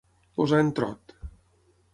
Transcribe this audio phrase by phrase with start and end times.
[0.39, 1.15] Posar en trot.